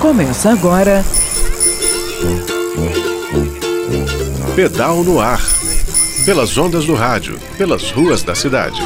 [0.00, 1.02] Começa agora.
[4.54, 5.40] Pedal no ar.
[6.24, 8.80] Pelas ondas do rádio, pelas ruas da cidade.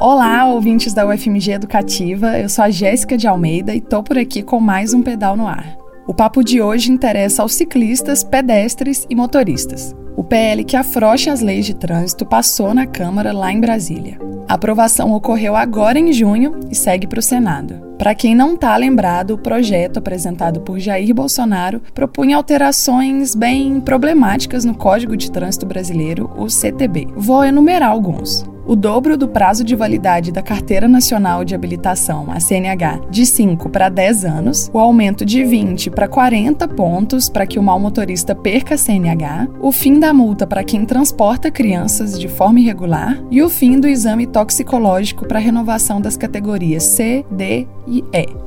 [0.00, 2.38] Olá, ouvintes da UFMG Educativa.
[2.38, 5.46] Eu sou a Jéssica de Almeida e tô por aqui com mais um Pedal no
[5.46, 5.85] Ar.
[6.06, 9.92] O papo de hoje interessa aos ciclistas, pedestres e motoristas.
[10.16, 14.16] O PL que afrouxa as leis de trânsito passou na Câmara lá em Brasília.
[14.48, 17.84] A aprovação ocorreu agora em junho e segue para o Senado.
[17.98, 24.64] Para quem não está lembrado, o projeto apresentado por Jair Bolsonaro propunha alterações bem problemáticas
[24.64, 27.08] no Código de Trânsito Brasileiro, o CTB.
[27.16, 32.40] Vou enumerar alguns o dobro do prazo de validade da Carteira Nacional de Habilitação, a
[32.40, 37.58] CNH, de 5 para 10 anos, o aumento de 20 para 40 pontos para que
[37.58, 42.28] o mau motorista perca a CNH, o fim da multa para quem transporta crianças de
[42.28, 48.04] forma irregular e o fim do exame toxicológico para renovação das categorias C, D e
[48.12, 48.45] E.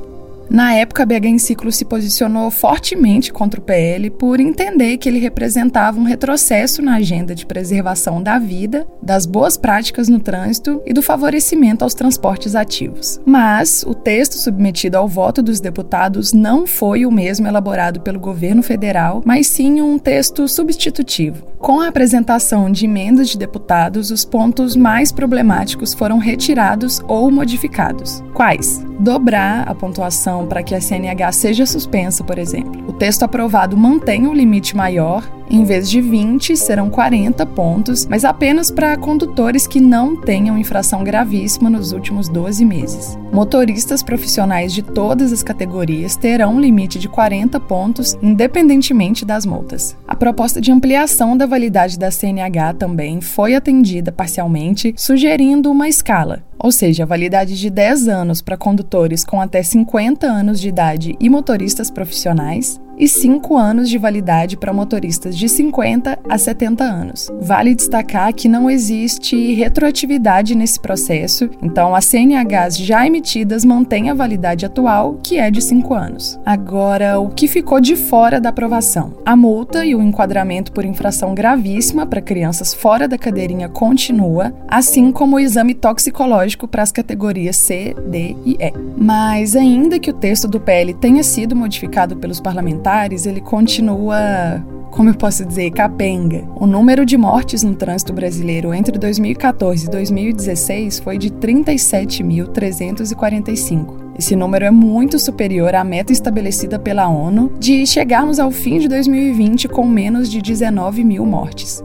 [0.50, 5.20] Na época, BH em Ciclo se posicionou fortemente contra o PL por entender que ele
[5.20, 10.92] representava um retrocesso na agenda de preservação da vida, das boas práticas no trânsito e
[10.92, 13.20] do favorecimento aos transportes ativos.
[13.24, 18.60] Mas o texto submetido ao voto dos deputados não foi o mesmo elaborado pelo governo
[18.60, 21.46] federal, mas sim um texto substitutivo.
[21.60, 28.20] Com a apresentação de emendas de deputados, os pontos mais problemáticos foram retirados ou modificados.
[28.34, 28.89] Quais?
[29.00, 32.84] Dobrar a pontuação para que a CNH seja suspensa, por exemplo.
[32.86, 38.24] O texto aprovado mantém o limite maior em vez de 20, serão 40 pontos, mas
[38.24, 43.18] apenas para condutores que não tenham infração gravíssima nos últimos 12 meses.
[43.32, 49.96] Motoristas profissionais de todas as categorias terão um limite de 40 pontos, independentemente das multas.
[50.06, 56.44] A proposta de ampliação da validade da CNH também foi atendida parcialmente, sugerindo uma escala
[56.62, 61.30] ou seja, validade de 10 anos para condutores com até 50 anos de idade e
[61.30, 67.30] motoristas profissionais, e 5 anos de validade para motoristas de 50 a 70 anos.
[67.40, 74.14] Vale destacar que não existe retroatividade nesse processo, então as CNHs já emitidas mantêm a
[74.14, 76.38] validade atual, que é de 5 anos.
[76.44, 79.14] Agora, o que ficou de fora da aprovação?
[79.24, 85.10] A multa e o enquadramento por infração gravíssima para crianças fora da cadeirinha continua, assim
[85.10, 88.72] como o exame toxicológico para as categorias C, D e E.
[88.98, 94.60] Mas ainda que o texto do PL tenha sido modificado pelos parlamentares, militares, ele continua
[94.90, 96.42] como eu posso dizer, capenga.
[96.56, 104.16] O número de mortes no trânsito brasileiro entre 2014 e 2016 foi de 37.345.
[104.18, 108.88] Esse número é muito superior à meta estabelecida pela ONU de chegarmos ao fim de
[108.88, 111.84] 2020 com menos de 19 mil mortes.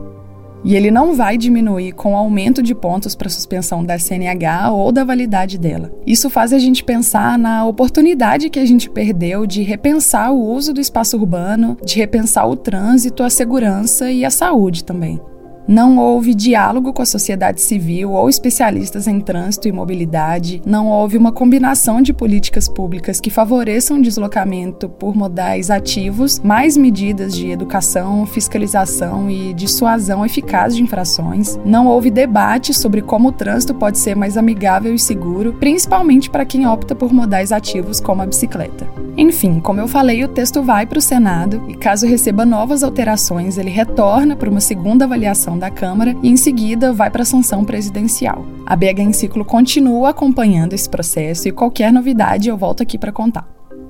[0.65, 4.91] E ele não vai diminuir com o aumento de pontos para suspensão da CNH ou
[4.91, 5.91] da validade dela.
[6.07, 10.73] Isso faz a gente pensar na oportunidade que a gente perdeu de repensar o uso
[10.73, 15.21] do espaço urbano, de repensar o trânsito, a segurança e a saúde também.
[15.67, 20.61] Não houve diálogo com a sociedade civil ou especialistas em trânsito e mobilidade.
[20.63, 26.77] Não houve uma combinação de políticas públicas que favoreçam o deslocamento por modais ativos, mais
[26.77, 31.59] medidas de educação, fiscalização e dissuasão eficaz de infrações.
[31.65, 36.45] Não houve debate sobre como o trânsito pode ser mais amigável e seguro, principalmente para
[36.45, 38.87] quem opta por modais ativos como a bicicleta.
[39.17, 43.57] Enfim, como eu falei, o texto vai para o Senado e, caso receba novas alterações,
[43.57, 47.63] ele retorna para uma segunda avaliação da Câmara e, em seguida, vai para a sanção
[47.63, 48.45] presidencial.
[48.65, 53.11] A BH em Ciclo continua acompanhando esse processo e qualquer novidade eu volto aqui para
[53.11, 53.47] contar.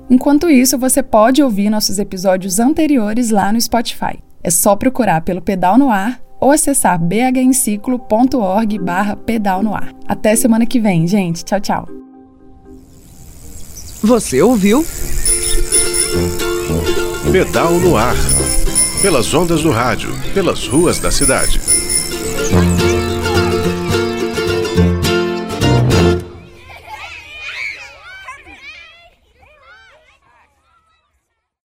[0.08, 4.18] Enquanto isso, você pode ouvir nossos episódios anteriores lá no Spotify.
[4.42, 9.92] É só procurar pelo Pedal no Ar ou acessar bhenciclo.org barra pedal no ar.
[10.06, 11.44] Até semana que vem, gente.
[11.44, 11.88] Tchau, tchau.
[14.02, 14.84] Você ouviu?
[17.32, 18.14] Pedal no ar.
[19.02, 21.60] Pelas ondas do rádio, pelas ruas da cidade.